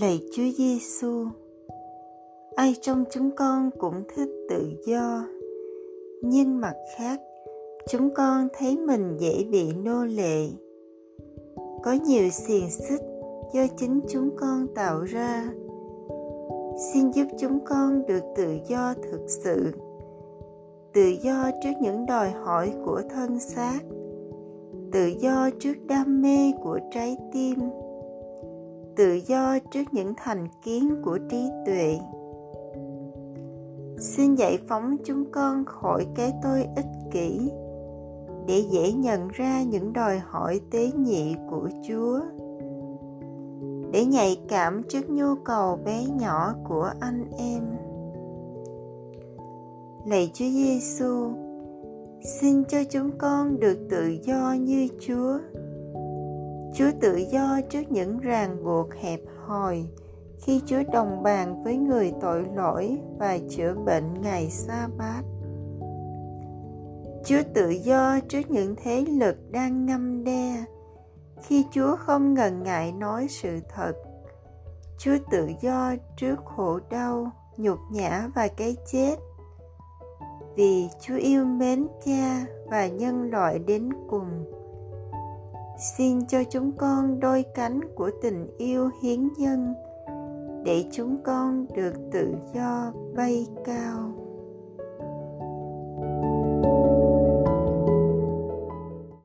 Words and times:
Lạy 0.00 0.20
Chúa 0.32 0.42
Giêsu, 0.58 1.26
ai 2.56 2.74
trong 2.80 3.04
chúng 3.10 3.30
con 3.36 3.70
cũng 3.78 4.02
thích 4.16 4.28
tự 4.48 4.72
do, 4.86 5.24
nhưng 6.22 6.60
mặt 6.60 6.74
khác, 6.96 7.20
chúng 7.88 8.14
con 8.14 8.48
thấy 8.58 8.76
mình 8.76 9.16
dễ 9.18 9.44
bị 9.50 9.72
nô 9.84 10.04
lệ. 10.04 10.48
Có 11.82 11.92
nhiều 12.06 12.28
xiềng 12.30 12.70
xích 12.70 13.00
do 13.54 13.66
chính 13.76 14.00
chúng 14.08 14.30
con 14.36 14.66
tạo 14.74 15.00
ra. 15.00 15.52
Xin 16.92 17.10
giúp 17.10 17.26
chúng 17.38 17.58
con 17.64 18.06
được 18.06 18.22
tự 18.36 18.58
do 18.68 18.94
thực 19.02 19.20
sự, 19.28 19.72
tự 20.92 21.08
do 21.22 21.50
trước 21.62 21.72
những 21.80 22.06
đòi 22.06 22.30
hỏi 22.30 22.72
của 22.84 23.02
thân 23.10 23.40
xác, 23.40 23.80
tự 24.92 25.06
do 25.06 25.50
trước 25.58 25.74
đam 25.86 26.22
mê 26.22 26.52
của 26.62 26.78
trái 26.90 27.16
tim 27.32 27.58
tự 28.96 29.20
do 29.26 29.58
trước 29.70 29.84
những 29.92 30.14
thành 30.16 30.48
kiến 30.62 31.02
của 31.04 31.18
trí 31.30 31.48
tuệ. 31.66 31.98
Xin 33.98 34.34
giải 34.34 34.58
phóng 34.68 34.96
chúng 35.04 35.24
con 35.32 35.64
khỏi 35.64 36.06
cái 36.14 36.32
tôi 36.42 36.66
ích 36.76 37.10
kỷ 37.10 37.50
để 38.46 38.64
dễ 38.70 38.92
nhận 38.92 39.28
ra 39.28 39.62
những 39.62 39.92
đòi 39.92 40.18
hỏi 40.18 40.60
tế 40.70 40.90
nhị 40.96 41.34
của 41.50 41.68
chúa, 41.88 42.20
để 43.92 44.04
nhạy 44.04 44.40
cảm 44.48 44.82
trước 44.88 45.10
nhu 45.10 45.34
cầu 45.44 45.78
bé 45.84 46.04
nhỏ 46.20 46.54
của 46.68 46.90
anh 47.00 47.30
em. 47.38 47.62
Lạy 50.06 50.30
chúa 50.34 50.48
giêsu 50.48 51.30
xin 52.40 52.64
cho 52.64 52.78
chúng 52.90 53.10
con 53.18 53.60
được 53.60 53.78
tự 53.90 54.16
do 54.22 54.54
như 54.60 54.88
chúa. 55.00 55.38
Chúa 56.74 56.90
tự 57.00 57.16
do 57.16 57.60
trước 57.70 57.92
những 57.92 58.18
ràng 58.18 58.64
buộc 58.64 58.94
hẹp 58.94 59.20
hòi 59.46 59.84
khi 60.38 60.62
Chúa 60.66 60.82
đồng 60.92 61.22
bàn 61.22 61.64
với 61.64 61.76
người 61.76 62.12
tội 62.20 62.46
lỗi 62.54 62.98
và 63.18 63.38
chữa 63.50 63.74
bệnh 63.74 64.20
ngày 64.22 64.50
sa 64.50 64.88
bát. 64.98 65.22
Chúa 67.24 67.42
tự 67.54 67.70
do 67.70 68.20
trước 68.28 68.50
những 68.50 68.74
thế 68.82 69.00
lực 69.00 69.36
đang 69.50 69.86
ngâm 69.86 70.24
đe 70.24 70.64
khi 71.42 71.64
Chúa 71.70 71.96
không 71.96 72.34
ngần 72.34 72.62
ngại 72.62 72.92
nói 72.92 73.26
sự 73.30 73.60
thật. 73.74 73.92
Chúa 74.98 75.16
tự 75.30 75.50
do 75.60 75.94
trước 76.16 76.36
khổ 76.44 76.78
đau, 76.90 77.30
nhục 77.56 77.78
nhã 77.90 78.28
và 78.34 78.48
cái 78.48 78.76
chết. 78.92 79.16
Vì 80.56 80.88
Chúa 81.00 81.16
yêu 81.16 81.44
mến 81.44 81.86
cha 82.04 82.46
và 82.70 82.86
nhân 82.86 83.30
loại 83.30 83.58
đến 83.58 83.90
cùng 84.10 84.44
xin 85.82 86.26
cho 86.26 86.44
chúng 86.50 86.72
con 86.72 87.20
đôi 87.20 87.44
cánh 87.54 87.80
của 87.94 88.10
tình 88.22 88.46
yêu 88.58 88.90
hiến 89.02 89.28
nhân 89.38 89.74
để 90.64 90.84
chúng 90.92 91.22
con 91.24 91.66
được 91.76 91.92
tự 92.12 92.34
do 92.54 92.92
bay 93.16 93.46
cao. 93.64 94.21